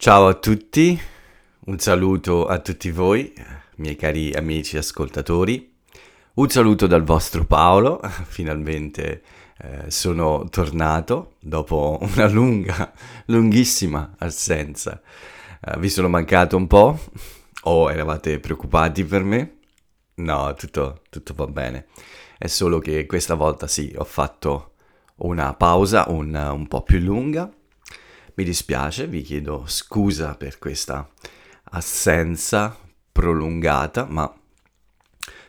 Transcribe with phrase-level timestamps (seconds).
[0.00, 0.96] Ciao a tutti,
[1.64, 3.34] un saluto a tutti voi,
[3.78, 5.74] miei cari amici ascoltatori.
[6.34, 9.22] Un saluto dal vostro Paolo, finalmente
[9.58, 12.92] eh, sono tornato dopo una lunga,
[13.26, 15.02] lunghissima assenza.
[15.64, 16.96] Eh, vi sono mancato un po'
[17.62, 19.56] o eravate preoccupati per me?
[20.14, 21.86] No, tutto, tutto va bene.
[22.38, 24.74] È solo che questa volta sì, ho fatto
[25.16, 27.50] una pausa un, un po' più lunga.
[28.38, 31.10] Mi dispiace, vi chiedo scusa per questa
[31.72, 32.78] assenza
[33.10, 34.32] prolungata, ma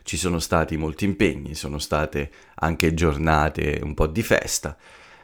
[0.02, 4.76] ci sono stati molti impegni, sono state anche giornate un po' di festa.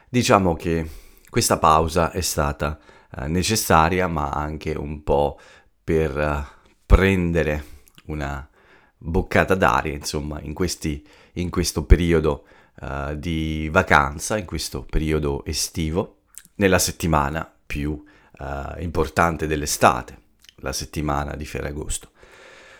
[0.07, 0.89] Diciamo che
[1.29, 2.79] questa pausa è stata
[3.17, 5.37] eh, necessaria, ma anche un po'
[5.83, 6.45] per eh,
[6.85, 7.65] prendere
[8.05, 8.49] una
[8.97, 12.45] boccata d'aria, insomma, in, questi, in questo periodo
[12.79, 16.21] uh, di vacanza, in questo periodo estivo,
[16.55, 20.17] nella settimana più uh, importante dell'estate,
[20.61, 22.11] la settimana di Ferragosto.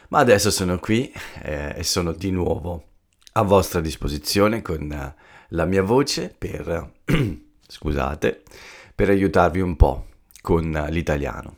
[0.09, 2.83] Ma adesso sono qui eh, e sono di nuovo
[3.33, 6.93] a vostra disposizione con uh, la mia voce per,
[7.67, 8.43] scusate,
[8.95, 10.07] per aiutarvi un po'
[10.41, 11.57] con l'italiano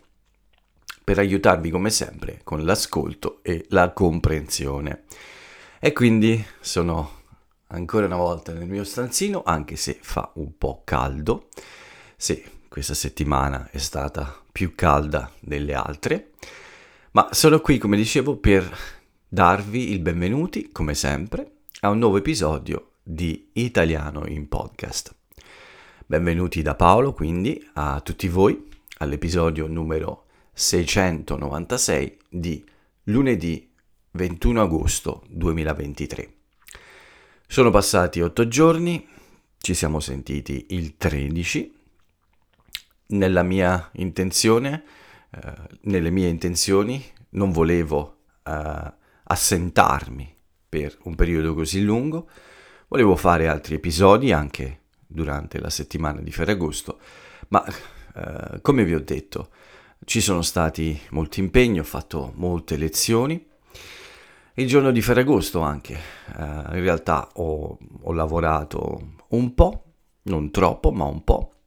[1.09, 5.05] per aiutarvi come sempre con l'ascolto e la comprensione.
[5.79, 7.21] E quindi sono
[7.69, 11.47] ancora una volta nel mio stanzino, anche se fa un po' caldo.
[12.15, 12.39] Sì,
[12.69, 16.33] questa settimana è stata più calda delle altre,
[17.11, 18.71] ma sono qui, come dicevo, per
[19.27, 25.15] darvi il benvenuti, come sempre, a un nuovo episodio di Italiano in Podcast.
[26.05, 28.67] Benvenuti da Paolo, quindi, a tutti voi
[28.99, 32.63] all'episodio numero 696 di
[33.05, 33.67] lunedì
[34.11, 36.33] 21 agosto 2023.
[37.47, 39.07] Sono passati otto giorni,
[39.57, 41.77] ci siamo sentiti il 13.
[43.11, 44.83] Nella mia intenzione,
[45.31, 48.93] eh, nelle mie intenzioni, non volevo eh,
[49.23, 50.35] assentarmi
[50.67, 52.29] per un periodo così lungo,
[52.87, 56.99] volevo fare altri episodi anche durante la settimana di Ferragosto,
[57.49, 59.49] ma eh, come vi ho detto,
[60.05, 63.47] ci sono stati molti impegni, ho fatto molte lezioni.
[64.53, 65.97] Il giorno di Ferragosto anche,
[66.35, 69.83] uh, in realtà ho, ho, lavorato un po',
[70.23, 71.58] non troppo, ma un po'.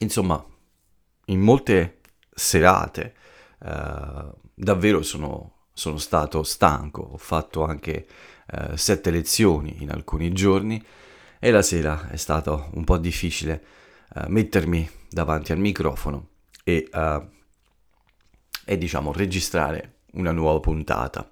[0.00, 0.44] Insomma,
[1.26, 3.14] in molte serate
[3.60, 8.06] uh, davvero sono, sono, stato stanco, ho fatto anche
[8.52, 10.84] uh, sette lezioni in alcuni giorni
[11.38, 13.64] e la sera è stato un po' difficile
[14.28, 16.28] mettermi davanti al microfono
[16.64, 16.88] e
[18.68, 21.30] e diciamo registrare una nuova puntata.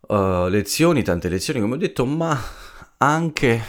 [0.00, 2.40] Uh, lezioni, tante lezioni come ho detto, ma
[2.96, 3.62] anche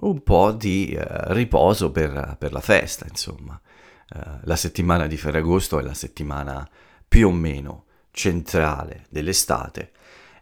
[0.00, 3.60] un po' di uh, riposo per, per, la festa, insomma.
[4.14, 6.68] Uh, la settimana di Ferragosto è la settimana
[7.06, 9.92] più o meno centrale dell'estate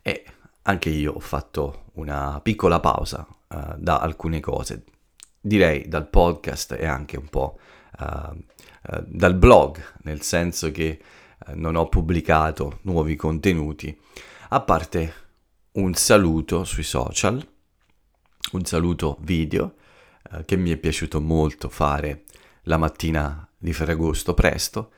[0.02, 0.24] e
[0.62, 3.26] anche io ho fatto una piccola pausa
[3.76, 4.84] da alcune cose,
[5.40, 7.58] direi dal podcast e anche un po'
[9.06, 11.00] dal blog, nel senso che
[11.46, 13.96] eh, non ho pubblicato nuovi contenuti,
[14.50, 15.14] a parte
[15.72, 17.46] un saluto sui social,
[18.52, 19.74] un saluto video
[20.32, 22.24] eh, che mi è piaciuto molto fare
[22.62, 24.92] la mattina di Ferragosto presto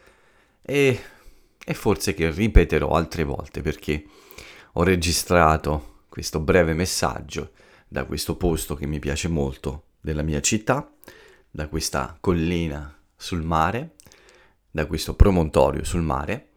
[0.62, 1.00] e,
[1.64, 4.04] e forse che ripeterò altre volte perché
[4.72, 7.52] ho registrato questo breve messaggio
[7.88, 10.92] da questo posto che mi piace molto della mia città,
[11.50, 13.94] da questa collina sul mare
[14.70, 16.50] da questo promontorio sul mare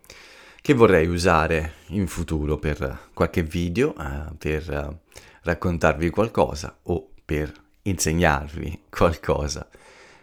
[0.62, 5.03] che vorrei usare in futuro per qualche video, eh, per eh,
[5.44, 7.52] raccontarvi qualcosa o per
[7.84, 9.68] insegnarvi qualcosa.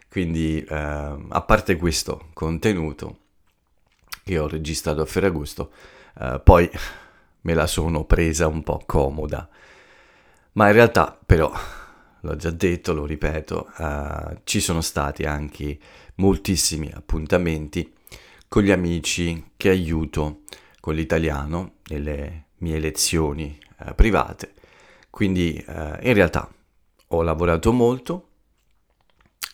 [0.08, 3.18] Quindi, eh, a parte questo contenuto
[4.24, 5.72] che ho registrato a Ferragosto,
[6.18, 6.70] eh, poi
[7.42, 9.48] me la sono presa un po' comoda.
[10.52, 11.52] Ma in realtà, però,
[12.20, 15.78] l'ho già detto, lo ripeto, uh, ci sono stati anche
[16.16, 17.94] moltissimi appuntamenti
[18.48, 20.40] con gli amici che aiuto
[20.80, 24.54] con l'italiano nelle mie lezioni uh, private.
[25.10, 26.48] Quindi uh, in realtà
[27.08, 28.28] ho lavorato molto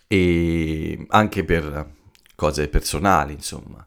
[0.06, 1.94] e anche per
[2.34, 3.84] cose personali, insomma.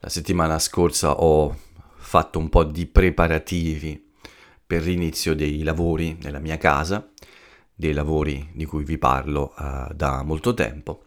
[0.00, 1.56] La settimana scorsa ho
[1.96, 4.12] fatto un po' di preparativi
[4.66, 7.10] per l'inizio dei lavori nella mia casa
[7.78, 11.04] dei lavori di cui vi parlo uh, da molto tempo,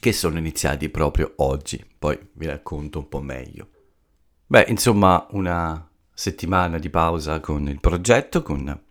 [0.00, 3.68] che sono iniziati proprio oggi, poi vi racconto un po' meglio.
[4.46, 8.82] Beh, insomma, una settimana di pausa con il progetto, con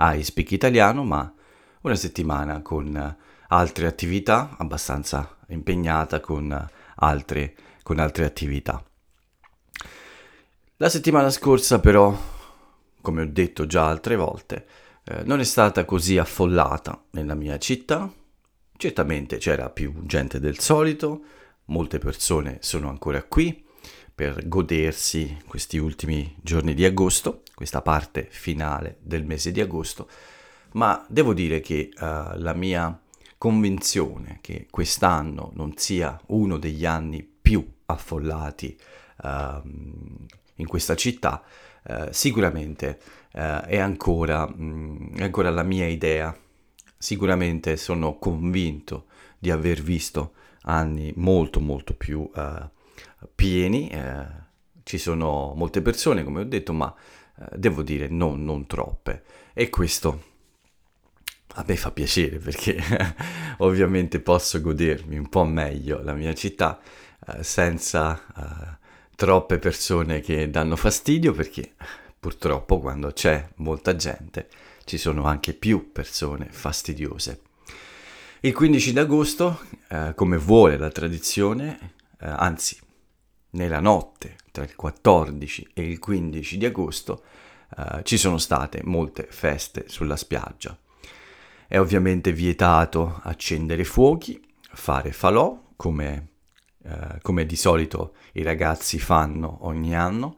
[0.00, 1.32] I Speak Italiano, ma
[1.82, 3.16] una settimana con
[3.48, 8.80] altre attività, abbastanza impegnata con altre con altre attività.
[10.76, 12.16] La settimana scorsa però,
[13.00, 14.66] come ho detto già altre volte,
[15.04, 18.08] eh, non è stata così affollata nella mia città.
[18.76, 21.22] Certamente c'era più gente del solito,
[21.64, 23.66] molte persone sono ancora qui
[24.14, 30.08] per godersi questi ultimi giorni di agosto, questa parte finale del mese di agosto,
[30.72, 32.98] ma devo dire che uh, la mia
[33.36, 38.74] convinzione che quest'anno non sia uno degli anni più affollati
[39.24, 39.60] uh,
[40.54, 41.42] in questa città,
[41.86, 42.98] uh, sicuramente
[43.34, 46.34] uh, è, ancora, mh, mm, è ancora la mia idea.
[46.96, 49.04] Sicuramente sono convinto
[49.38, 50.32] di aver visto
[50.62, 52.30] anni molto molto più
[53.34, 53.90] pieni.
[54.82, 56.94] ci sono molte persone, come ho detto, ma
[57.56, 59.22] devo dire non, non troppe.
[59.52, 60.28] E questo
[61.54, 62.80] a me fa piacere perché
[63.58, 66.80] ovviamente posso godermi un po' meglio la mia città
[67.26, 68.78] eh, senza eh,
[69.16, 71.72] troppe persone che danno fastidio perché
[72.18, 74.48] purtroppo quando c'è molta gente
[74.84, 77.42] ci sono anche più persone fastidiose.
[78.40, 81.78] Il 15 d'agosto, eh, come vuole la tradizione,
[82.18, 82.78] eh, anzi
[83.50, 87.22] nella notte tra il 14 e il 15 di agosto,
[87.76, 90.76] eh, ci sono state molte feste sulla spiaggia.
[91.66, 96.28] È ovviamente vietato accendere fuochi, fare falò, come,
[96.82, 100.36] eh, come di solito i ragazzi fanno ogni anno.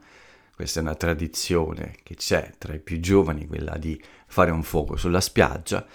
[0.54, 4.96] Questa è una tradizione che c'è tra i più giovani, quella di fare un fuoco
[4.96, 5.86] sulla spiaggia.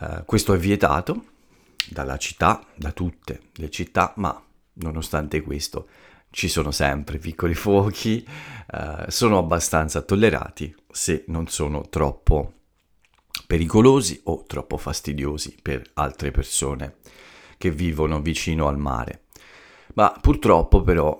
[0.00, 1.24] Eh, questo è vietato
[1.90, 4.42] dalla città, da tutte le città, ma
[4.74, 5.88] nonostante questo
[6.30, 8.26] ci sono sempre piccoli fuochi,
[8.70, 12.52] eh, sono abbastanza tollerati se non sono troppo
[13.46, 16.96] pericolosi o troppo fastidiosi per altre persone
[17.56, 19.22] che vivono vicino al mare.
[19.94, 21.16] Ma purtroppo però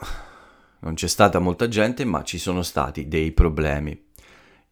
[0.81, 4.06] non c'è stata molta gente, ma ci sono stati dei problemi.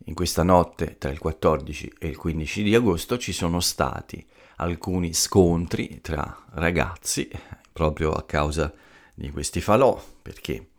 [0.09, 4.25] In questa notte tra il 14 e il 15 di agosto ci sono stati
[4.57, 7.29] alcuni scontri tra ragazzi
[7.73, 8.86] proprio a causa di
[9.33, 10.71] questi falò, perché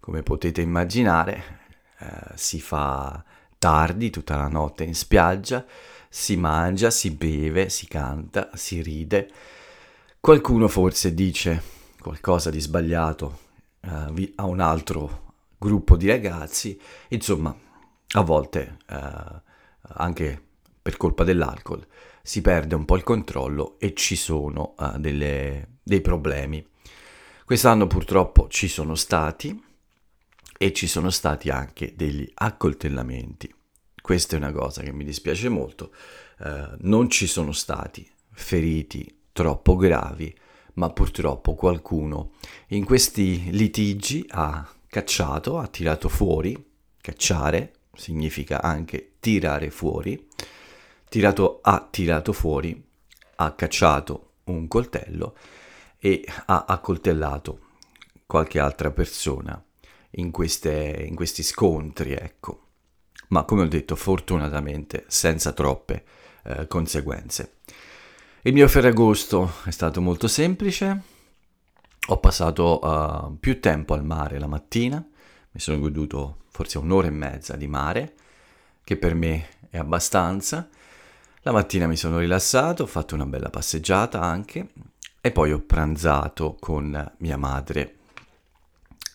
[0.00, 1.60] come potete immaginare
[1.98, 3.22] eh, si fa
[3.58, 5.64] tardi tutta la notte in spiaggia,
[6.08, 9.30] si mangia, si beve, si canta, si ride.
[10.18, 11.62] Qualcuno forse dice
[12.00, 13.38] qualcosa di sbagliato
[13.82, 16.78] uh, a un altro gruppo di ragazzi,
[17.08, 17.54] insomma,
[18.12, 19.40] a volte uh,
[19.94, 20.42] anche
[20.82, 21.86] per colpa dell'alcol
[22.22, 26.66] si perde un po' il controllo e ci sono uh, delle, dei problemi.
[27.50, 29.60] Quest'anno purtroppo ci sono stati
[30.56, 33.52] e ci sono stati anche degli accoltellamenti.
[34.00, 35.92] Questa è una cosa che mi dispiace molto.
[36.38, 40.32] Eh, non ci sono stati feriti troppo gravi,
[40.74, 42.34] ma purtroppo qualcuno
[42.68, 46.56] in questi litigi ha cacciato, ha tirato fuori.
[47.00, 50.28] Cacciare significa anche tirare fuori.
[51.08, 52.80] Tirato, ha tirato fuori,
[53.34, 55.34] ha cacciato un coltello
[56.00, 57.68] e ha accoltellato
[58.26, 59.62] qualche altra persona
[60.12, 62.68] in, queste, in questi scontri, ecco
[63.30, 66.04] ma come ho detto fortunatamente senza troppe
[66.44, 67.56] eh, conseguenze.
[68.42, 71.02] Il mio Ferragosto è stato molto semplice,
[72.06, 74.96] ho passato uh, più tempo al mare la mattina,
[75.52, 78.14] mi sono goduto forse un'ora e mezza di mare,
[78.82, 80.68] che per me è abbastanza.
[81.42, 84.68] La mattina mi sono rilassato, ho fatto una bella passeggiata anche
[85.20, 87.96] e poi ho pranzato con mia madre.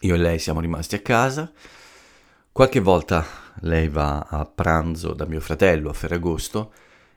[0.01, 1.51] Io e lei siamo rimasti a casa.
[2.51, 3.25] Qualche volta
[3.62, 6.74] lei va a pranzo da mio fratello a Ferragosto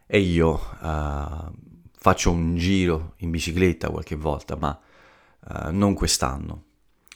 [0.07, 1.53] e io uh,
[1.93, 4.79] faccio un giro in bicicletta qualche volta, ma
[5.49, 6.65] uh, non quest'anno.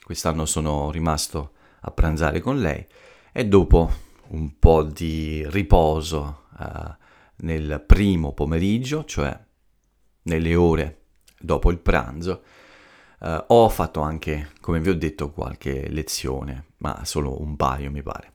[0.04, 2.86] Quest'anno sono rimasto a pranzare con lei
[3.32, 3.90] e dopo
[4.28, 6.94] un po' di riposo uh,
[7.36, 9.36] nel primo pomeriggio, cioè
[10.24, 11.01] nelle ore
[11.42, 12.42] dopo il pranzo,
[13.46, 18.32] ho fatto anche, come vi ho detto, qualche lezione, ma solo un paio mi pare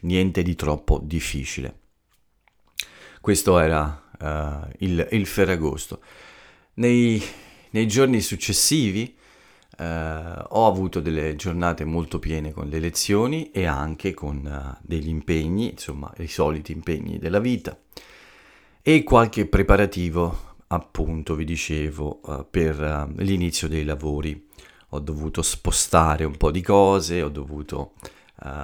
[0.00, 1.78] niente di troppo difficile.
[3.20, 6.00] Questo era uh, il, il, Ferragosto.
[6.74, 7.22] Nei,
[7.70, 9.14] nei giorni successivi
[9.78, 15.08] uh, ho avuto delle giornate molto piene con le lezioni e anche con uh, degli
[15.08, 17.78] impegni, insomma i soliti impegni della vita
[18.82, 24.48] e qualche preparativo appunto vi dicevo per l'inizio dei lavori
[24.90, 27.92] ho dovuto spostare un po' di cose ho dovuto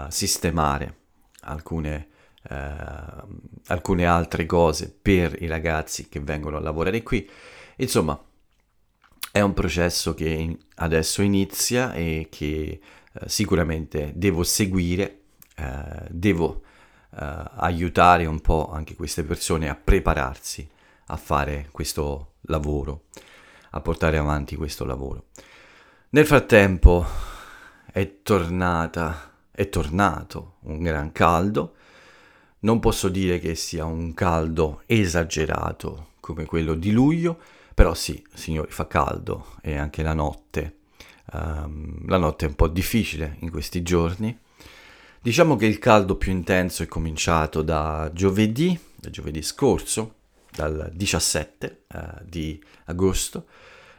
[0.09, 1.05] sistemare
[1.47, 2.09] alcune,
[2.49, 2.55] eh,
[3.67, 7.29] alcune altre cose per i ragazzi che vengono a lavorare qui.
[7.77, 8.21] Insomma,
[9.31, 12.81] È un processo che adesso inizia e che
[13.13, 15.25] eh, sicuramente devo seguire,
[15.57, 16.63] eh, devo
[17.19, 20.67] eh, aiutare un po' anche queste persone a prepararsi
[21.07, 23.05] a fare questo lavoro,
[23.71, 25.27] a portare avanti questo lavoro.
[26.11, 27.05] Nel frattempo
[27.91, 31.75] è tornata, è tornato un gran caldo.
[32.61, 37.39] Non posso dire che sia un caldo esagerato come quello di luglio,
[37.75, 40.79] però sì, signori, fa caldo e anche la notte.
[41.33, 44.37] Um, la notte è un po' difficile in questi giorni.
[45.21, 50.16] Diciamo che il caldo più intenso è cominciato da giovedì, da giovedì scorso,
[50.57, 53.47] dal 17 uh, eh, di agosto.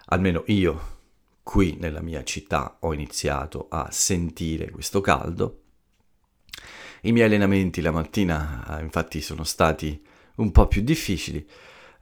[0.07, 0.95] Almeno io
[1.43, 5.61] qui nella mia città ho iniziato a sentire questo caldo.
[7.01, 10.03] I miei allenamenti la mattina uh, infatti sono stati
[10.35, 11.47] un po' più difficili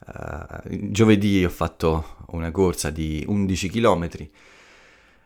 [0.06, 4.08] Uh, giovedì ho fatto una corsa di 11 km,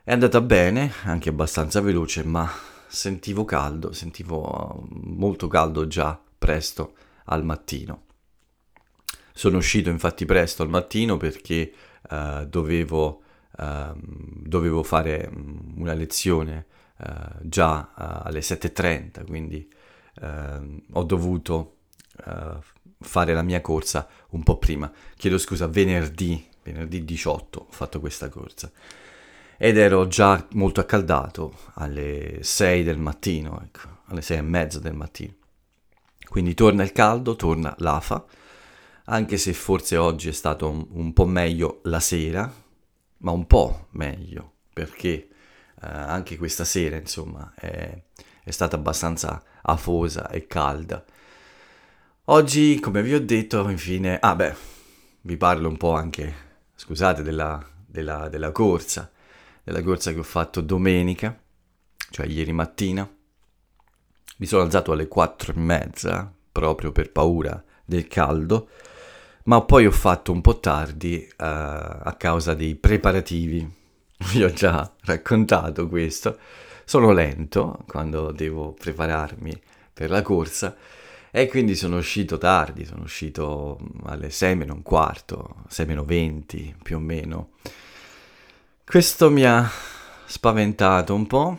[0.02, 2.50] è andata bene, anche abbastanza veloce, ma
[2.88, 6.94] sentivo caldo, sentivo molto caldo già presto
[7.26, 8.04] al mattino.
[9.40, 11.72] Sono uscito infatti presto al mattino perché
[12.10, 13.22] uh, dovevo,
[13.56, 16.66] uh, dovevo, fare mm, una lezione
[17.40, 19.66] già alle 7.30, quindi
[20.20, 21.76] ehm, ho dovuto
[23.00, 24.92] fare la mia corsa un po' prima.
[25.16, 28.70] Chiedo scusa, venerdì, venerdì 18 ho fatto questa corsa.
[29.56, 34.92] Ed ero già molto accaldato alle 6 del mattino, ecco, alle 6 e mezza del
[34.92, 35.32] mattino.
[36.28, 38.22] Quindi torna il caldo, torna l'afa,
[39.10, 42.52] anche se forse oggi è stato un, un po' meglio la sera,
[43.18, 45.28] ma un po' meglio, perché eh,
[45.80, 48.02] anche questa sera, insomma, è,
[48.42, 51.04] è stata abbastanza afosa e calda
[52.32, 54.16] Oggi, come vi ho detto, infine...
[54.20, 54.54] Ah beh,
[55.22, 56.32] vi parlo un po' anche,
[56.76, 59.10] scusate, della, della, della corsa,
[59.64, 61.36] della corsa che ho fatto domenica,
[62.10, 63.10] cioè ieri mattina.
[64.36, 68.68] Mi sono alzato alle quattro e mezza, proprio per paura del caldo,
[69.44, 73.78] ma poi ho fatto un po' tardi uh, a causa dei preparativi.
[74.32, 76.38] Vi ho già raccontato questo.
[76.84, 79.58] Sono lento quando devo prepararmi
[79.92, 80.76] per la corsa
[81.30, 86.76] e quindi sono uscito tardi, sono uscito alle 6 meno un quarto, 6 meno 20
[86.82, 87.50] più o meno.
[88.84, 89.70] Questo mi ha
[90.26, 91.58] spaventato un po',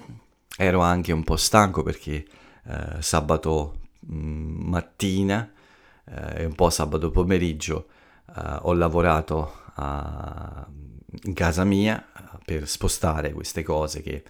[0.58, 2.26] ero anche un po' stanco perché
[2.68, 5.52] eh, sabato mh, mm, mattina
[6.06, 7.88] e un po' sabato pomeriggio
[8.36, 10.68] eh, ho lavorato a,
[11.24, 12.06] in casa mia
[12.44, 14.24] per spostare queste cose che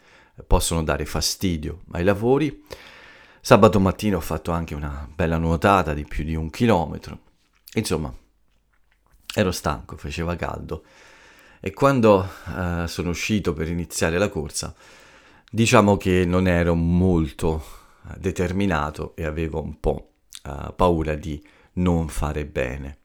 [0.45, 2.63] possono dare fastidio ai lavori
[3.43, 7.21] Sabato mattina ho fatto anche una bella nuotata di più di un chilometro.
[7.73, 8.13] Insomma,
[9.33, 10.83] ero stanco, faceva caldo.
[11.59, 14.75] E quando uh, sono uscito per iniziare la corsa,
[15.49, 17.65] diciamo che non ero molto
[18.17, 20.11] determinato e avevo un po'
[20.43, 22.97] uh, paura di non fare bene.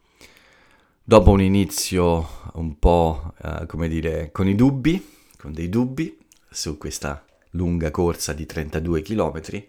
[1.02, 3.35] Dopo un inizio un po',
[3.66, 6.18] come dire, con i dubbi, con dei dubbi
[6.50, 9.68] su questa lunga corsa di 32 chilometri,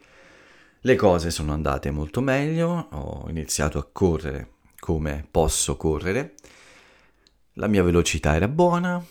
[0.81, 6.35] le cose sono andate molto meglio, ho iniziato a correre come posso correre,
[7.53, 9.03] la mia velocità era buona,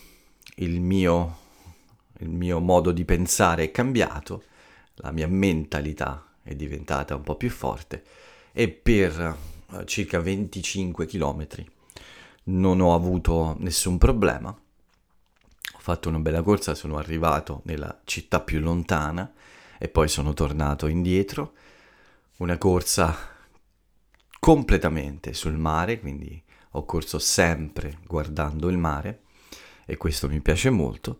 [0.56, 1.38] il mio,
[2.20, 4.44] il mio modo di pensare è cambiato,
[4.96, 8.04] la mia mentalità è diventata un po' più forte
[8.52, 11.46] e per eh, circa 25 km
[12.44, 14.50] non ho avuto nessun problema.
[14.50, 19.32] Ho fatto una bella corsa, sono arrivato nella città più lontana
[19.78, 21.52] e poi sono tornato indietro
[22.38, 23.16] una corsa
[24.38, 26.42] completamente sul mare, quindi
[26.72, 29.22] ho corso sempre guardando il mare
[29.86, 31.18] e questo mi piace molto.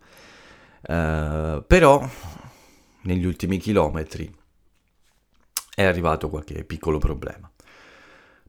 [0.81, 2.07] Uh, però
[3.01, 4.33] negli ultimi chilometri
[5.73, 7.51] è arrivato qualche piccolo problema.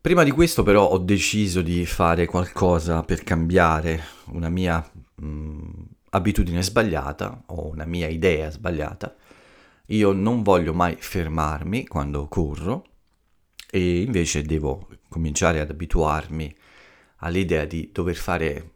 [0.08, 4.82] Prima di questo però ho deciso di fare qualcosa per cambiare una mia
[5.16, 5.70] mh, mm,
[6.12, 9.14] abitudine sbagliata o una mia idea sbagliata
[9.88, 12.86] io non voglio mai fermarmi quando corro
[13.70, 16.56] e invece devo cominciare ad abituarmi
[17.16, 18.70] all'idea di dover fare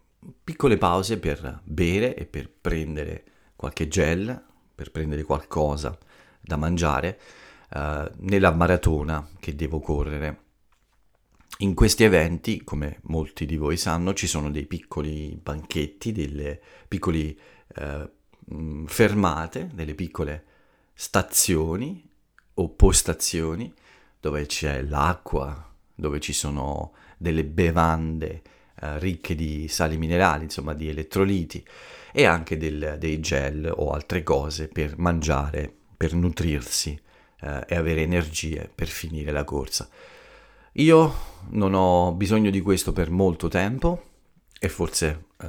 [0.44, 3.24] piccole pause per bere e per prendere
[3.56, 4.38] qualche gel,
[4.74, 5.96] per prendere qualcosa
[6.42, 7.18] da mangiare
[7.70, 10.41] uh, nella maratona che devo correre.
[11.58, 17.36] In questi eventi, come molti di voi sanno, ci sono dei piccoli banchetti, delle piccole
[17.76, 20.44] uh, fermate, delle piccole
[20.94, 22.08] stazioni
[22.54, 23.72] o postazioni
[24.20, 28.42] dove c'è l'acqua, dove ci sono delle bevande
[28.80, 31.64] eh, ricche di sali minerali, insomma di elettroliti
[32.12, 37.00] e anche del, dei gel o altre cose per mangiare, per nutrirsi
[37.40, 39.88] eh, e avere energie per finire la corsa.
[40.76, 41.14] Io
[41.50, 44.10] non ho bisogno di questo per molto tempo
[44.58, 45.46] e forse eh,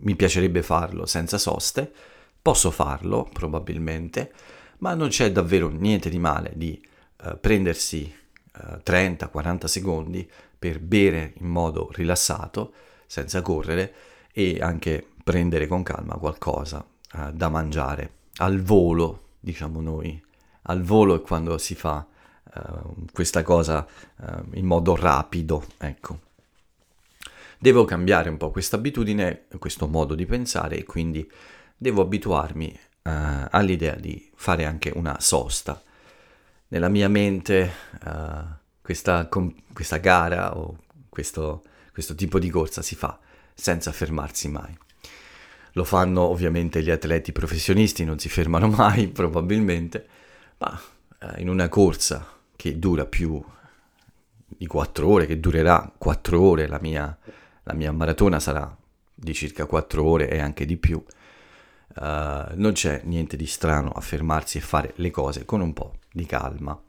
[0.00, 1.92] mi piacerebbe farlo senza soste,
[2.40, 4.32] posso farlo probabilmente,
[4.78, 6.80] ma non c'è davvero niente di male di
[7.24, 8.20] eh, prendersi
[8.52, 12.72] 30-40 secondi per bere in modo rilassato,
[13.06, 13.94] senza correre
[14.32, 16.84] e anche prendere con calma qualcosa
[17.14, 20.22] eh, da mangiare al volo, diciamo noi.
[20.62, 22.06] Al volo è quando si fa
[22.54, 22.60] eh,
[23.12, 23.86] questa cosa
[24.20, 26.30] eh, in modo rapido, ecco.
[27.58, 31.30] Devo cambiare un po' questa abitudine, questo modo di pensare e quindi
[31.76, 32.68] devo abituarmi
[33.02, 33.10] eh,
[33.50, 35.80] all'idea di fare anche una sosta.
[36.68, 37.72] Nella mia mente
[38.04, 38.42] eh,
[38.80, 40.76] questa, com- questa, gara o
[41.08, 43.18] questo, questo tipo di corsa si fa
[43.54, 44.76] senza fermarsi mai.
[45.74, 50.06] Lo fanno ovviamente gli atleti professionisti, non si fermano mai probabilmente,
[50.58, 50.80] ma
[51.20, 53.42] eh, in una corsa che dura più
[54.46, 57.18] di 4 ore, che durerà 4 ore, la mia,
[57.64, 58.72] la mia maratona sarà
[59.12, 62.04] di circa 4 ore e anche di più, uh,
[62.54, 66.24] non c'è niente di strano a fermarsi e fare le cose con un po' di
[66.24, 66.80] calma.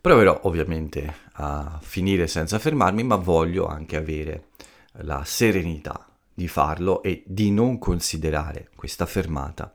[0.00, 4.50] Proverò ovviamente a finire senza fermarmi, ma voglio anche avere
[4.98, 9.74] la serenità di farlo e di non considerare questa fermata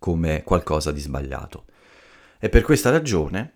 [0.00, 1.66] come qualcosa di sbagliato.
[2.40, 3.52] E per questa ragione,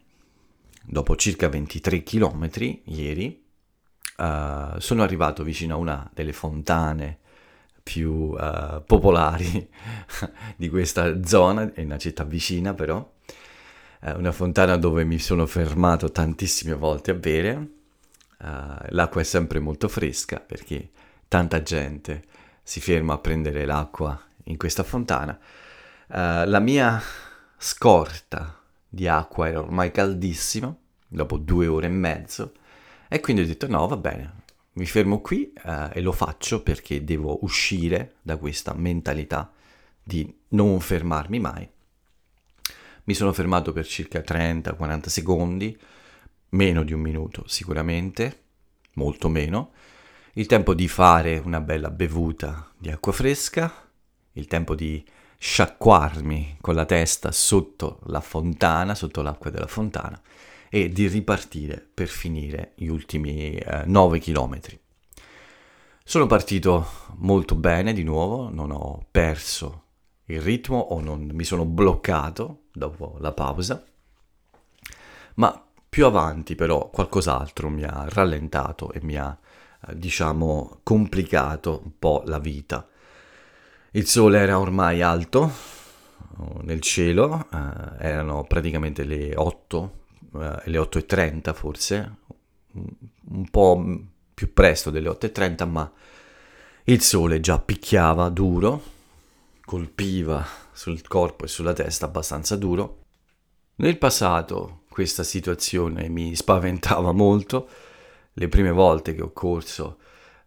[0.84, 2.50] dopo circa 23 km
[2.84, 3.44] ieri,
[4.16, 7.18] uh, sono arrivato vicino a una delle fontane
[7.82, 9.68] più uh, popolari
[10.56, 16.10] di questa zona, è una città vicina però, uh, una fontana dove mi sono fermato
[16.10, 17.68] tantissime volte a bere,
[18.88, 20.90] l'acqua è sempre molto fresca perché
[21.28, 22.24] tanta gente
[22.64, 25.38] si ferma a prendere l'acqua in questa fontana.
[26.08, 27.00] La mia
[27.56, 28.61] scorta
[28.94, 30.76] di acqua era ormai caldissima,
[31.08, 32.52] dopo due ore e mezzo,
[33.08, 37.02] e quindi ho detto no, va bene, mi fermo qui uh, e lo faccio perché
[37.02, 39.50] devo uscire da questa mentalità
[40.02, 41.66] di non fermarmi mai.
[43.04, 45.78] Mi sono fermato per circa 30-40 secondi,
[46.50, 48.42] meno di un minuto sicuramente,
[48.94, 49.72] molto meno,
[50.34, 53.88] il tempo di fare una bella bevuta di acqua fresca,
[54.32, 55.02] il tempo di
[55.44, 60.18] sciacquarmi con la testa sotto la fontana, sotto l'acqua della fontana
[60.68, 64.78] e di ripartire per finire gli ultimi eh, 9 chilometri.
[66.04, 69.82] Sono partito molto bene di nuovo, non ho perso
[70.26, 73.84] il ritmo o non mi sono bloccato dopo la pausa,
[75.34, 79.36] ma più avanti però qualcos'altro mi ha rallentato e mi ha
[79.88, 82.86] eh, diciamo, complicato un po' la vita.
[83.94, 85.52] Il sole era ormai alto
[86.38, 87.56] oh, nel cielo, eh,
[87.98, 89.92] erano praticamente le 8,
[90.34, 92.16] eh, le 8.30 forse,
[92.72, 94.00] un po'
[94.32, 95.92] più presto delle 8.30, ma
[96.84, 98.82] il sole già picchiava duro,
[99.62, 103.00] colpiva sul corpo e sulla testa abbastanza duro.
[103.74, 107.68] Nel passato questa situazione mi spaventava molto,
[108.32, 109.98] le prime volte che ho corso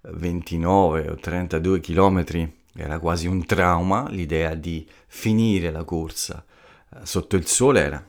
[0.01, 6.43] 29 eh, o 32 chilometri era quasi un trauma, l'idea di finire la corsa
[7.03, 8.05] sotto il sole era,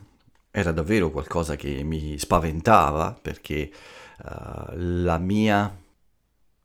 [0.51, 3.71] era, davvero qualcosa che mi spaventava perché
[4.23, 5.75] uh, la mia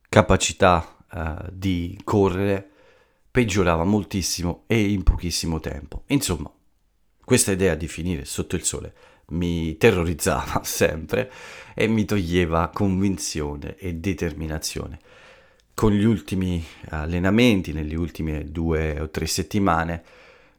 [0.08, 2.68] capacità uh, di correre
[3.30, 6.04] peggiorava moltissimo e in pochissimo tempo.
[6.08, 6.50] Insomma,
[7.24, 8.94] questa idea di finire sotto il sole
[9.28, 11.30] mi terrorizzava sempre
[11.74, 14.98] e mi toglieva convinzione e determinazione.
[15.74, 20.02] Con gli ultimi allenamenti, nelle ultime due o tre settimane,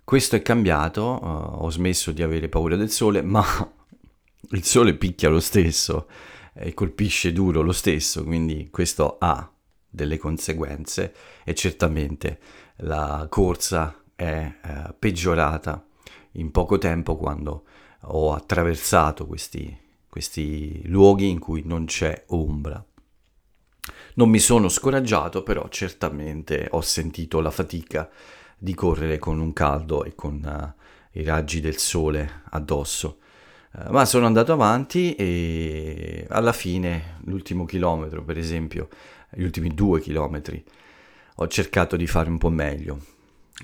[0.04, 3.44] questo è cambiato, uh, ho smesso di avere paura del sole, ma
[4.52, 6.08] il sole picchia lo stesso
[6.54, 9.50] e colpisce duro lo stesso, quindi questo ha
[9.90, 12.40] delle conseguenze e certamente
[12.78, 15.86] la corsa è uh, peggiorata
[16.34, 17.64] in poco tempo quando
[18.08, 19.76] ho attraversato questi,
[20.10, 22.84] questi luoghi in cui non c'è ombra.
[24.16, 28.10] Non mi sono scoraggiato, però certamente ho sentito la fatica
[28.58, 33.18] di correre con un caldo e con uh, i raggi del sole addosso.
[33.72, 38.88] Uh, ma sono andato avanti e alla fine, l'ultimo chilometro, per esempio,
[39.32, 40.64] gli ultimi due chilometri,
[41.38, 43.00] ho cercato di fare un po' meglio.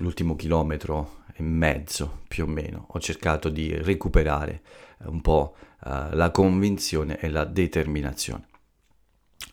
[0.00, 2.86] L'ultimo chilometro e mezzo più o meno.
[2.88, 4.62] Ho cercato di recuperare
[4.98, 5.54] eh, un po'
[5.84, 8.48] uh, la convinzione e la determinazione.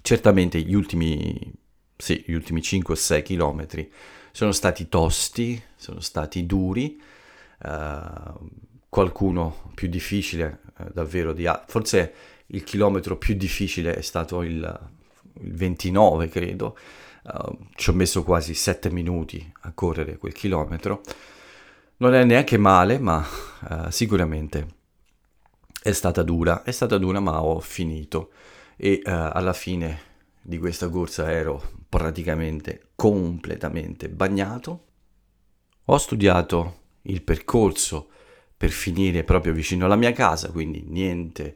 [0.07, 1.37] Certamente gli ultimi
[1.97, 3.91] sì, gli ultimi 5 o 6 chilometri
[4.31, 6.97] sono stati tosti, sono stati duri,
[7.65, 8.39] uh,
[8.87, 12.13] qualcuno più difficile uh, davvero di forse
[12.45, 14.79] il chilometro più difficile è stato il,
[15.41, 16.77] il 29 credo,
[17.23, 21.01] uh, ci ho messo quasi 7 minuti a correre quel chilometro,
[21.97, 23.27] non è neanche male ma
[23.89, 24.67] sicuramente
[25.83, 28.31] è stata dura, è stata dura ma ho finito
[28.77, 29.99] e alla fine
[30.39, 34.85] di questa corsa ero praticamente completamente bagnato.
[35.85, 38.09] Ho studiato il percorso
[38.55, 41.55] per finire proprio vicino alla mia casa, quindi niente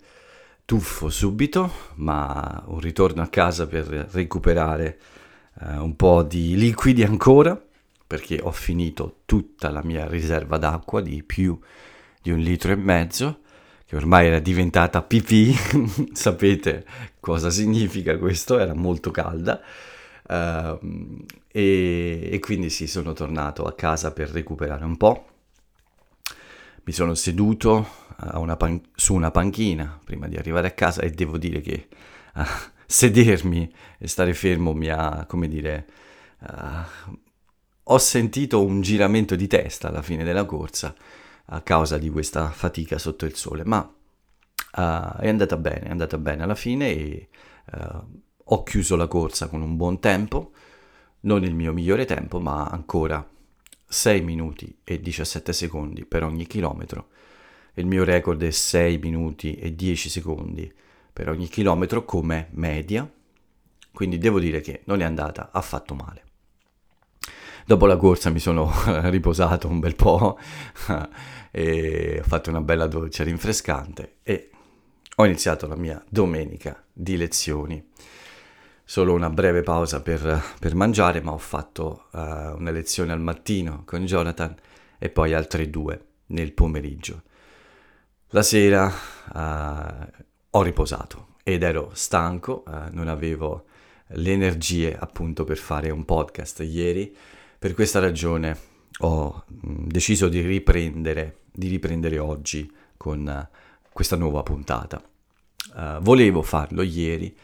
[0.65, 4.99] tuffo subito, ma un ritorno a casa per recuperare
[5.61, 7.61] eh, un po' di liquidi ancora,
[8.07, 11.57] perché ho finito tutta la mia riserva d'acqua di più
[12.21, 13.39] di un litro e mezzo
[13.91, 15.53] che ormai era diventata pipì,
[16.13, 16.85] sapete
[17.19, 19.59] cosa significa questo, era molto calda,
[20.29, 25.25] uh, e, e, quindi sì, sono tornato a casa per recuperare un po'.
[26.85, 27.85] Mi sono seduto
[28.35, 31.89] una pan- su una panchina prima di arrivare a casa e devo dire che
[32.35, 32.43] uh,
[32.87, 35.85] sedermi e stare fermo mi ha, come dire,
[36.39, 37.15] uh,
[37.83, 40.95] ho sentito un giramento di testa alla fine della corsa
[41.53, 46.17] a causa di questa fatica sotto il sole, ma uh, è andata bene, è andata
[46.17, 47.29] bene alla fine e
[47.73, 50.51] uh, ho chiuso la corsa con un buon tempo,
[51.21, 53.25] non il mio migliore tempo, ma ancora
[53.85, 57.09] 6 minuti e 17 secondi per ogni chilometro.
[57.73, 60.71] Il mio record è 6 minuti e 10 secondi
[61.11, 63.09] per ogni chilometro come media,
[63.91, 66.30] quindi devo dire che non è andata affatto male.
[67.65, 68.71] Dopo la corsa mi sono
[69.09, 70.37] riposato un bel po'
[71.51, 74.49] e ho fatto una bella doccia rinfrescante e
[75.15, 77.89] ho iniziato la mia domenica di lezioni.
[78.83, 83.83] Solo una breve pausa per, per mangiare, ma ho fatto uh, una lezione al mattino
[83.85, 84.53] con Jonathan
[84.97, 87.21] e poi altre due nel pomeriggio.
[88.29, 88.91] La sera
[89.33, 93.65] uh, ho riposato ed ero stanco, uh, non avevo
[94.13, 97.15] le appunto per fare un podcast ieri
[97.61, 98.57] per questa ragione
[99.01, 103.55] ho deciso di riprendere, di riprendere oggi con uh,
[103.93, 104.99] questa nuova puntata.
[105.75, 107.37] Uh, volevo farlo ieri,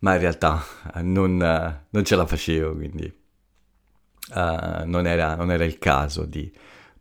[0.00, 1.38] ma in realtà uh, non,
[1.88, 3.10] non, ce la facevo, quindi
[4.34, 6.52] non era, non, era, il caso di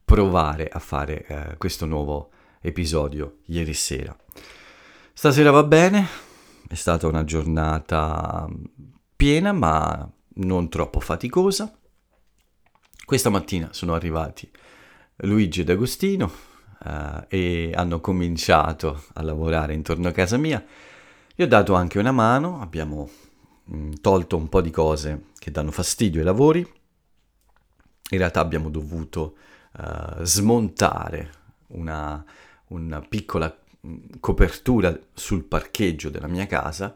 [0.05, 4.15] provare a fare questo nuovo episodio ieri sera.
[5.11, 6.07] Stasera va bene,
[6.65, 8.47] è stata una giornata
[9.17, 11.69] piena ma non troppo faticosa.
[13.13, 14.49] Questa mattina sono arrivati
[15.17, 16.31] Luigi ed Agostino
[16.83, 20.65] uh, e hanno cominciato a lavorare intorno a casa mia.
[21.35, 23.07] Gli ho dato anche una mano, abbiamo
[23.65, 26.61] mh, mm, tolto un po' di cose che danno fastidio ai lavori.
[26.61, 29.35] In realtà abbiamo dovuto
[29.77, 31.33] uh, smontare
[31.67, 32.25] una,
[32.69, 36.95] una piccola mm, copertura sul parcheggio della mia casa,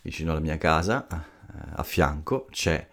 [0.00, 1.16] vicino alla mia casa, uh,
[1.74, 2.88] a fianco c'è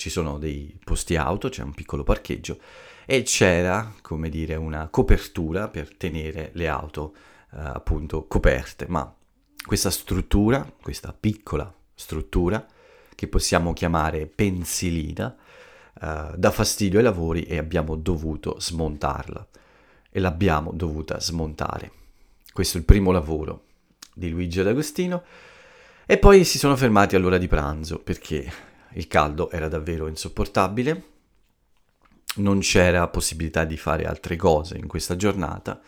[0.00, 2.58] ci sono dei posti auto, c'è un piccolo parcheggio
[3.04, 7.14] e c'era, come dire, una copertura per tenere le auto
[7.52, 9.14] eh, appunto coperte, ma
[9.62, 12.66] questa struttura, questa piccola struttura
[13.14, 15.36] che possiamo chiamare pensilina,
[16.00, 19.48] eh, dà fastidio ai lavori e abbiamo dovuto smontarla.
[20.12, 21.92] E l'abbiamo dovuta smontare.
[22.54, 23.64] Questo è il primo lavoro
[24.14, 25.22] di Luigi D'Agostino.
[26.06, 31.04] E poi si sono fermati all'ora di pranzo perché il caldo era davvero insopportabile,
[32.36, 35.80] non c'era possibilità di fare altre cose in questa giornata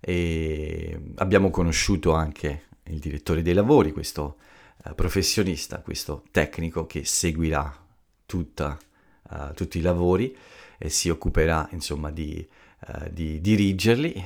[0.00, 4.38] e abbiamo conosciuto anche il direttore dei lavori, questo
[4.84, 7.72] uh, professionista, questo tecnico che seguirà
[8.26, 8.76] tutta,
[9.30, 10.36] uh, tutti i lavori
[10.78, 12.46] e si occuperà insomma di,
[12.88, 14.24] uh, di dirigerli.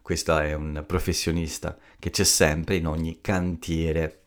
[0.00, 4.23] questo è un professionista che c'è sempre in ogni cantiere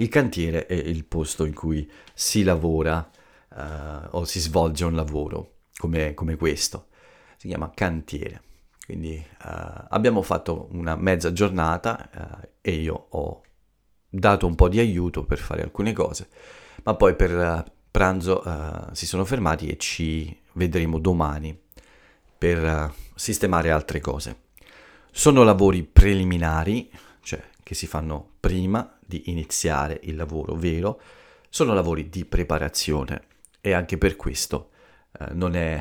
[0.00, 3.08] il cantiere è il posto in cui si lavora
[3.50, 6.88] uh, o si svolge un lavoro come, come questo.
[7.36, 8.42] Si chiama cantiere.
[8.84, 13.42] Quindi uh, abbiamo fatto una mezza giornata uh, e io ho
[14.08, 16.28] dato un po' di aiuto per fare alcune cose,
[16.82, 18.42] ma poi per pranzo
[18.92, 21.56] si sono fermati e ci vedremo domani
[22.36, 24.48] per sistemare altre cose.
[25.12, 26.90] Sono lavori preliminari,
[27.70, 31.00] che si fanno prima di iniziare il lavoro vero,
[31.48, 33.22] sono lavori di preparazione
[33.60, 34.70] e anche per questo
[35.16, 35.80] eh, non, è,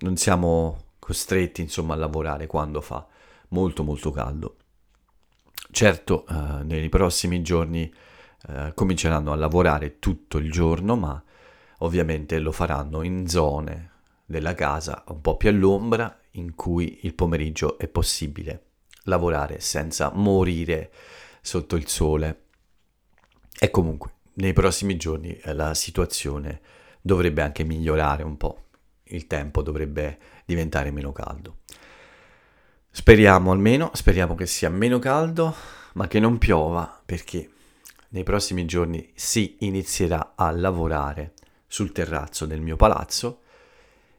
[0.00, 3.06] non siamo costretti insomma a lavorare quando fa
[3.48, 4.56] molto molto caldo.
[5.70, 7.90] Certo, eh, nei prossimi giorni
[8.46, 11.24] eh, cominceranno a lavorare tutto il giorno, ma
[11.78, 13.92] ovviamente lo faranno in zone
[14.26, 18.64] della casa un po' più all'ombra in cui il pomeriggio è possibile
[19.08, 20.92] lavorare senza morire
[21.40, 22.44] sotto il sole.
[23.58, 26.60] E comunque, nei prossimi giorni eh, la situazione
[27.00, 28.66] dovrebbe anche migliorare un po',
[29.04, 31.56] il tempo dovrebbe diventare meno caldo.
[32.90, 35.54] Speriamo almeno, speriamo che sia meno caldo,
[35.94, 37.50] ma che non piova perché
[38.10, 41.34] nei prossimi giorni si inizierà a lavorare
[41.66, 43.42] sul terrazzo del mio palazzo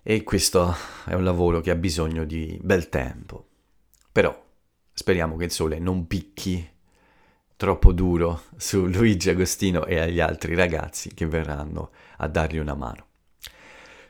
[0.03, 0.75] e questo
[1.05, 3.47] è un lavoro che ha bisogno di bel tempo.
[4.11, 4.47] Però
[4.99, 6.69] speriamo che il sole non picchi
[7.55, 13.05] troppo duro su Luigi Agostino e agli altri ragazzi che verranno a dargli una mano.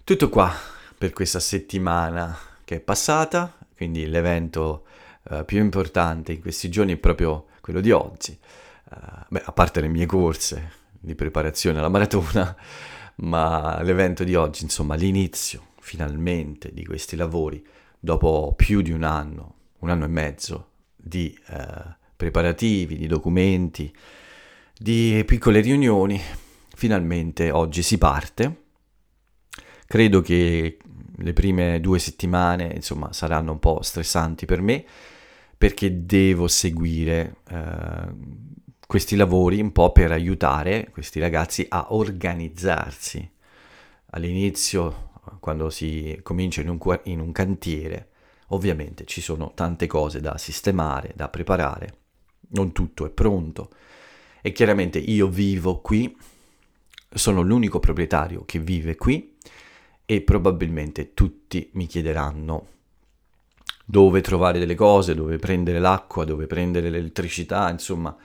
[0.03, 0.51] Tutto qua
[0.97, 4.87] per questa settimana che è passata, quindi l'evento
[5.29, 8.35] uh, più importante in questi giorni è proprio quello di oggi.
[8.89, 12.55] Uh, beh, a parte le mie corse di preparazione alla maratona,
[13.17, 17.63] ma l'evento di oggi, insomma, l'inizio finalmente di questi lavori
[17.99, 20.68] dopo più di un anno, un anno e mezzo
[21.09, 23.93] di uh, preparativi, di documenti,
[24.77, 26.21] di piccole riunioni.
[26.73, 28.67] Finalmente oggi si parte.
[29.85, 30.77] Credo che
[31.17, 34.85] le prime due settimane, insomma, saranno un po' stressanti per me
[35.59, 38.07] perché devo seguire eh,
[38.87, 43.29] questi lavori un po' per aiutare questi ragazzi a organizzarsi.
[44.11, 48.07] All'inizio, quando si comincia in un, in un cantiere,
[48.49, 51.97] ovviamente ci sono tante cose da sistemare, da preparare
[52.49, 53.69] non tutto è pronto.
[54.41, 56.15] E chiaramente io vivo qui,
[57.11, 59.35] sono l'unico proprietario che vive qui
[60.05, 62.67] e probabilmente tutti mi chiederanno
[63.85, 68.15] dove trovare delle cose, dove prendere l'acqua, dove prendere l'elettricità, insomma,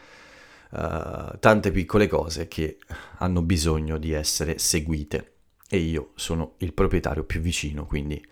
[0.71, 2.79] uh, tante piccole cose che
[3.19, 5.33] hanno bisogno di essere seguite.
[5.67, 8.23] E io sono il proprietario più vicino, quindi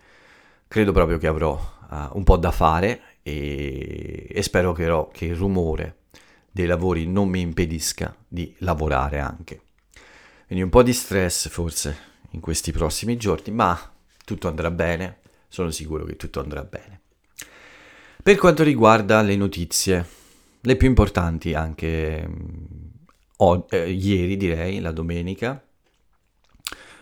[0.67, 1.59] credo proprio che avrò
[1.93, 5.97] uh, un po' da fare e, e spero però che il rumore
[6.51, 9.61] dei lavori non mi impedisca di lavorare anche.
[10.47, 13.79] Quindi un po' di stress forse in questi prossimi giorni, ma
[14.25, 17.01] tutto andrà bene, sono sicuro che tutto andrà bene.
[18.21, 20.05] Per quanto riguarda le notizie,
[20.61, 22.29] le più importanti anche
[23.37, 25.61] oh, eh, ieri direi, la domenica,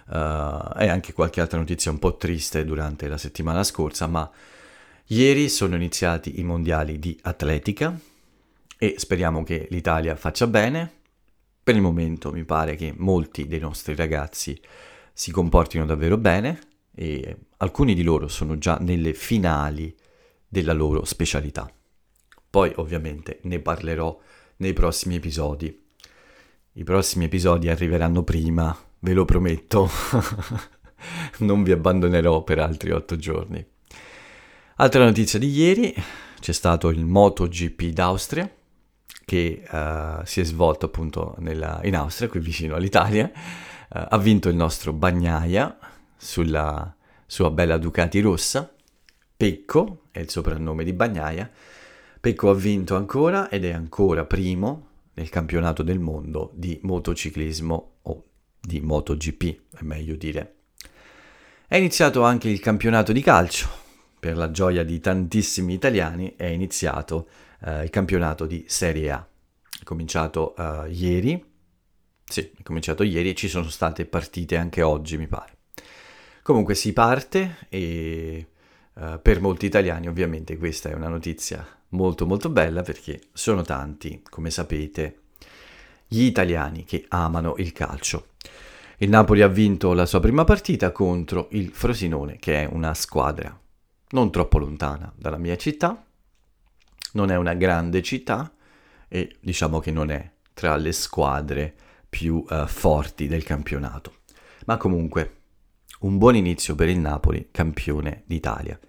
[0.08, 4.30] uh, e anche qualche altra notizia un po' triste durante la settimana scorsa, ma
[5.12, 8.00] Ieri sono iniziati i mondiali di atletica
[8.78, 10.90] e speriamo che l'Italia faccia bene.
[11.62, 14.58] Per il momento mi pare che molti dei nostri ragazzi
[15.12, 16.62] si comportino davvero bene
[16.96, 19.94] e alcuni di loro sono già nelle finali
[20.48, 21.70] della loro specialità.
[22.50, 24.18] Poi ovviamente ne parlerò
[24.58, 25.78] nei prossimi episodi.
[26.72, 29.90] I prossimi episodi arriveranno prima, ve lo prometto.
[31.40, 33.71] non vi abbandonerò per altri otto giorni.
[34.82, 35.94] Altra notizia di ieri,
[36.40, 38.52] c'è stato il MotoGP d'Austria
[39.24, 43.26] che uh, si è svolto appunto nella, in Austria, qui vicino all'Italia.
[43.26, 45.78] Uh, ha vinto il nostro Bagnaia
[46.18, 46.96] sulla
[47.28, 48.74] sua bella Ducati rossa.
[49.38, 51.48] Pecco è il soprannome di Bagnaia.
[52.20, 58.24] Pecco ha vinto ancora ed è ancora primo nel campionato del mondo di motociclismo o
[58.60, 59.44] di MotoGP,
[59.78, 60.56] è meglio dire.
[61.68, 63.82] È iniziato anche il campionato di calcio
[64.22, 67.28] per la gioia di tantissimi italiani, è iniziato
[67.66, 69.28] eh, il campionato di Serie A.
[69.80, 71.44] È cominciato uh, ieri,
[72.24, 75.58] sì, è cominciato ieri e ci sono state partite anche oggi, mi pare.
[76.44, 78.48] Comunque si parte e
[78.94, 84.22] uh, per molti italiani ovviamente questa è una notizia molto molto bella perché sono tanti,
[84.30, 85.22] come sapete,
[86.06, 88.28] gli italiani che amano il calcio.
[88.98, 93.61] Il Napoli ha vinto la sua prima partita contro il Frosinone, che è una squadra
[94.12, 96.06] non troppo lontana dalla mia città,
[97.14, 98.54] non è una grande città
[99.08, 101.74] e diciamo che non è tra le squadre
[102.10, 104.20] più uh, forti del campionato.
[104.66, 105.38] Ma comunque
[106.02, 108.80] un buon inizio per il Napoli, campione d'Italia.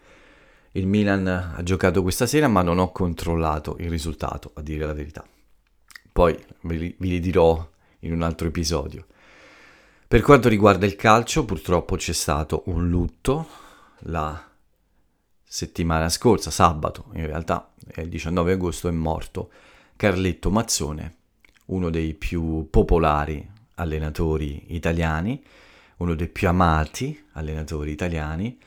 [0.72, 4.94] Il Milan ha giocato questa sera ma non ho controllato il risultato, a dire la
[4.94, 5.24] verità.
[6.10, 9.06] Poi vi li dirò in un altro episodio.
[10.08, 13.46] Per quanto riguarda il calcio, purtroppo c'è stato un lutto,
[14.00, 14.51] la
[15.54, 19.50] settimana scorsa, sabato, in realtà il 19 agosto, è morto
[19.96, 21.16] Carletto Mazzone,
[21.66, 25.44] uno dei più popolari allenatori italiani,
[25.98, 28.58] uno dei più amati allenatori italiani.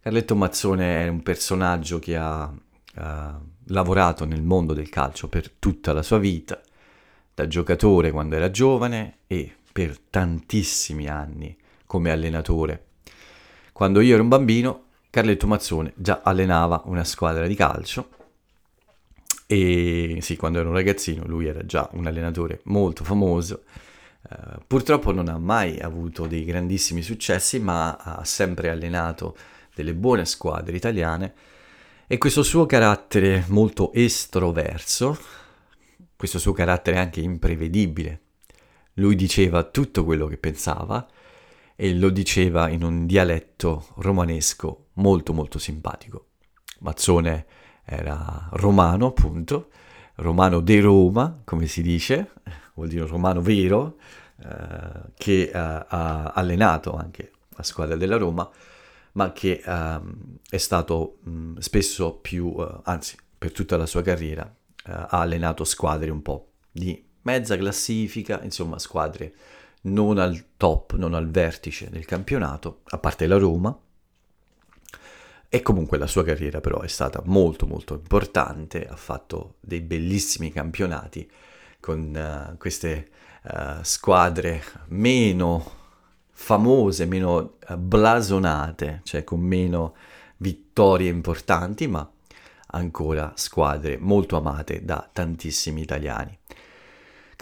[0.00, 2.50] Carletto Mazzone è un personaggio che ha,
[2.94, 6.58] ha lavorato nel mondo del calcio per tutta la sua vita,
[7.34, 12.86] da giocatore quando era giovane e per tantissimi anni come allenatore.
[13.70, 18.08] Quando io ero un bambino, Carletto Mazzone già allenava una squadra di calcio
[19.44, 23.64] e sì, quando ero un ragazzino lui era già un allenatore molto famoso.
[24.22, 29.36] Uh, purtroppo non ha mai avuto dei grandissimi successi, ma ha sempre allenato
[29.74, 31.34] delle buone squadre italiane
[32.06, 35.18] e questo suo carattere molto estroverso,
[36.16, 38.20] questo suo carattere anche imprevedibile,
[38.94, 41.06] lui diceva tutto quello che pensava
[41.82, 46.28] e lo diceva in un dialetto romanesco molto molto simpatico.
[46.78, 47.44] Mazzone
[47.84, 49.70] era romano, appunto,
[50.14, 52.34] romano de Roma, come si dice,
[52.74, 53.96] vuol dire romano vero,
[54.44, 58.48] eh, che eh, ha allenato anche la squadra della Roma,
[59.14, 60.00] ma che eh,
[60.48, 65.64] è stato mh, spesso più, eh, anzi, per tutta la sua carriera, eh, ha allenato
[65.64, 69.34] squadre un po' di mezza classifica, insomma, squadre
[69.82, 73.76] non al top, non al vertice del campionato, a parte la Roma,
[75.54, 80.50] e comunque la sua carriera però è stata molto molto importante, ha fatto dei bellissimi
[80.50, 81.30] campionati
[81.78, 83.10] con uh, queste
[83.42, 85.80] uh, squadre meno
[86.30, 89.94] famose, meno uh, blasonate, cioè con meno
[90.38, 92.08] vittorie importanti, ma
[92.68, 96.38] ancora squadre molto amate da tantissimi italiani.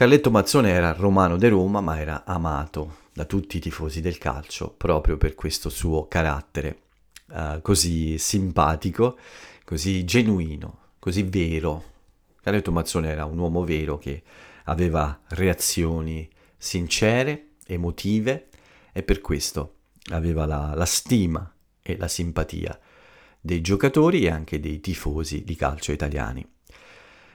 [0.01, 4.71] Carletto Mazzone era romano de Roma, ma era amato da tutti i tifosi del calcio
[4.75, 6.85] proprio per questo suo carattere
[7.33, 9.19] uh, così simpatico,
[9.63, 11.85] così genuino, così vero.
[12.41, 14.23] Carletto Mazzone era un uomo vero che
[14.65, 18.49] aveva reazioni sincere, emotive
[18.95, 19.75] e per questo
[20.13, 22.81] aveva la, la stima e la simpatia
[23.39, 26.51] dei giocatori e anche dei tifosi di calcio italiani.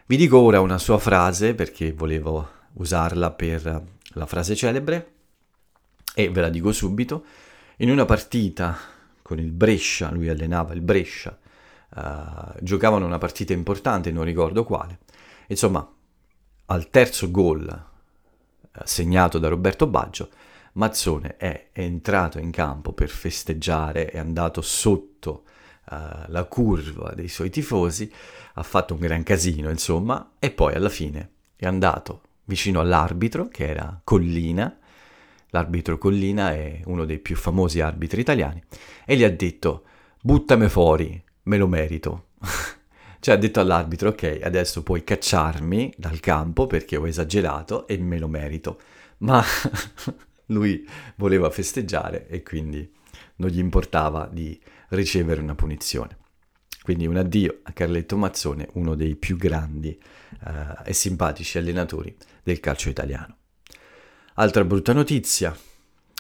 [0.07, 5.13] Vi dico ora una sua frase perché volevo usarla per la frase celebre
[6.13, 7.25] e ve la dico subito.
[7.77, 8.77] In una partita
[9.21, 11.37] con il Brescia, lui allenava il Brescia,
[11.95, 14.99] uh, giocavano una partita importante, non ricordo quale.
[15.47, 15.87] Insomma,
[16.67, 20.29] al terzo gol uh, segnato da Roberto Baggio,
[20.73, 25.43] Mazzone è entrato in campo per festeggiare, è andato sotto
[25.89, 25.95] uh,
[26.27, 28.11] la curva dei suoi tifosi,
[28.53, 33.67] ha fatto un gran casino, insomma, e poi alla fine è andato vicino all'arbitro, che
[33.67, 34.77] era Collina,
[35.49, 38.61] l'arbitro Collina è uno dei più famosi arbitri italiani,
[39.05, 39.83] e gli ha detto
[40.21, 42.27] buttami fuori, me lo merito.
[43.19, 48.19] cioè ha detto all'arbitro ok, adesso puoi cacciarmi dal campo perché ho esagerato e me
[48.19, 48.79] lo merito.
[49.19, 49.43] Ma
[50.47, 52.91] lui voleva festeggiare e quindi
[53.37, 56.17] non gli importava di ricevere una punizione.
[56.85, 59.99] Quindi un addio a Carletto Mazzone, uno dei più grandi
[60.41, 63.37] uh, e simpatici allenatori del calcio italiano.
[64.35, 65.57] Altra brutta notizia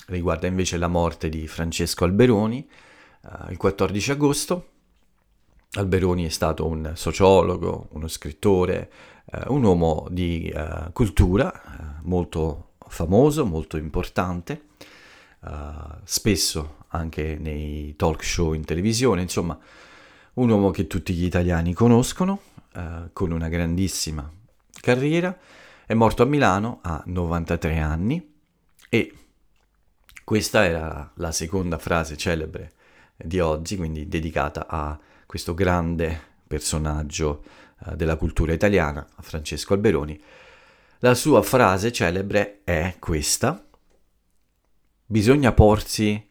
[0.07, 2.67] riguarda invece la morte di Francesco Alberoni
[3.21, 4.69] uh, il 14 agosto.
[5.73, 8.91] Alberoni è stato un sociologo, uno scrittore,
[9.25, 14.69] uh, un uomo di uh, cultura molto famoso, molto importante,
[16.05, 19.59] spesso anche nei talk show in televisione, insomma
[20.35, 22.41] un uomo che tutti gli italiani conoscono,
[23.13, 24.29] con una grandissima
[24.81, 25.37] carriera
[25.85, 28.33] è morto a Milano a 93 anni
[28.89, 29.13] e
[30.23, 32.73] questa era la seconda frase celebre
[33.15, 37.43] di oggi, quindi dedicata a questo grande personaggio
[37.85, 40.19] uh, della cultura italiana, a Francesco Alberoni.
[40.99, 43.63] La sua frase celebre è questa:
[45.05, 46.29] Bisogna porsi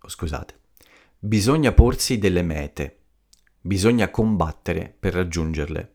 [0.00, 0.54] oh, scusate,
[1.18, 2.97] bisogna porsi delle mete,
[3.68, 5.92] bisogna combattere per raggiungerle.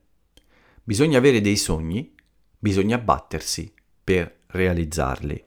[0.83, 2.13] Bisogna avere dei sogni
[2.55, 5.43] bisogna battersi per realizzarli.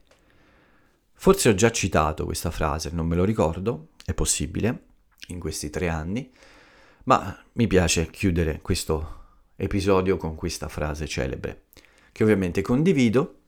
[1.15, 4.87] Forse ho già citato questa frase, non me lo ricordo, è possibile,
[5.29, 6.29] in questi tre anni,
[7.05, 11.67] ma mi piace chiudere questo episodio con questa frase celebre,
[12.11, 13.39] che ovviamente condivido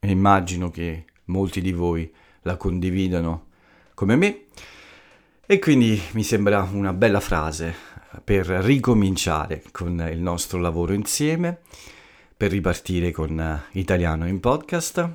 [0.00, 3.50] e immagino che molti di voi la condividano
[3.94, 4.46] come me,
[5.46, 7.85] e quindi mi sembra una bella frase
[8.24, 11.60] per ricominciare con il nostro lavoro insieme
[12.36, 15.08] per ripartire con uh, Italiano in podcast.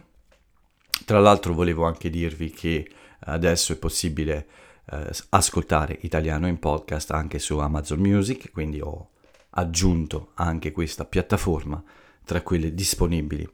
[1.06, 2.90] Tra l'altro volevo anche dirvi che
[3.26, 4.48] adesso è possibile
[4.92, 4.98] uh,
[5.30, 9.10] ascoltare Italiano in podcast anche su Amazon Music, quindi ho
[9.52, 11.84] aggiunto anche questa piattaforma
[12.26, 13.48] tra quelle disponibili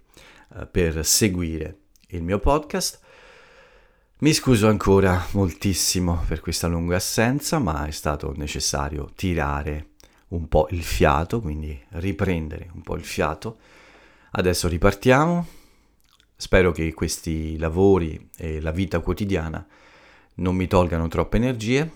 [0.49, 1.79] uh, per seguire
[2.09, 3.01] il mio podcast.
[4.19, 9.89] Mi scuso ancora moltissimo per questa lunga assenza, ma è stato necessario tirare
[10.29, 13.59] un po' il fiato, quindi riprendere un po' il fiato.
[14.31, 15.45] Adesso ripartiamo,
[16.35, 19.63] spero che questi lavori e la vita quotidiana
[20.37, 21.91] non mi tolgano troppe energie.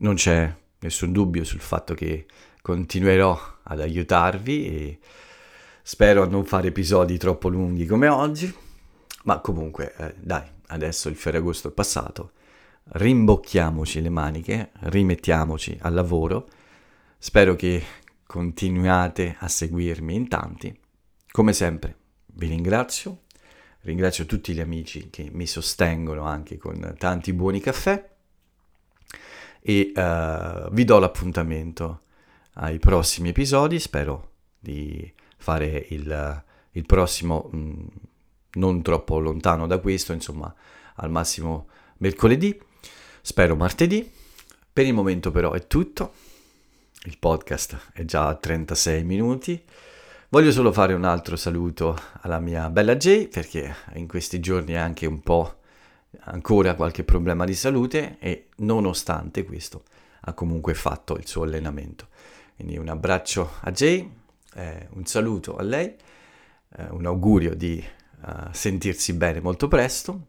[0.00, 2.26] Non c'è nessun dubbio sul fatto che
[2.60, 4.98] continuerò ad aiutarvi e
[5.80, 8.54] spero a non fare episodi troppo lunghi come oggi.
[9.22, 12.32] Ma comunque, eh, dai, adesso il Ferragosto è passato,
[12.92, 16.48] rimbocchiamoci le maniche, rimettiamoci al lavoro.
[17.18, 17.82] Spero che
[18.26, 20.78] continuate a seguirmi in tanti.
[21.30, 21.96] Come sempre,
[22.26, 23.22] vi ringrazio.
[23.82, 28.08] Ringrazio tutti gli amici che mi sostengono anche con tanti buoni caffè
[29.60, 32.02] e uh, vi do l'appuntamento
[32.54, 33.78] ai prossimi episodi.
[33.78, 37.86] Spero di fare il, il prossimo mh, mm,
[38.54, 40.52] non troppo lontano da questo, insomma,
[40.96, 42.58] al massimo mercoledì,
[43.22, 44.10] spero martedì.
[44.72, 46.12] Per il momento però è tutto.
[47.04, 49.62] Il podcast è già a 36 minuti.
[50.28, 54.84] Voglio solo fare un altro saluto alla mia bella Jay perché in questi giorni ha
[54.84, 55.56] anche un po'
[56.20, 59.82] ancora qualche problema di salute e nonostante questo
[60.20, 62.08] ha comunque fatto il suo allenamento.
[62.54, 64.08] Quindi un abbraccio a Jay,
[64.54, 65.94] eh, un saluto a lei,
[66.76, 67.82] eh, un augurio di
[68.52, 70.26] sentirsi bene molto presto.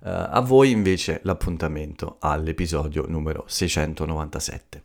[0.00, 4.82] Uh, a voi invece l'appuntamento all'episodio numero 697.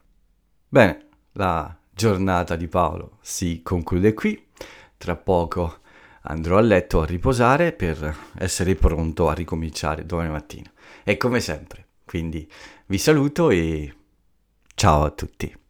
[0.70, 4.48] Bene, la giornata di Paolo si conclude qui.
[4.96, 5.80] Tra poco
[6.22, 10.72] andrò a letto a riposare per essere pronto a ricominciare domani mattina.
[11.04, 12.50] E come sempre, quindi
[12.86, 13.94] vi saluto e
[14.76, 15.66] ciao a tutti.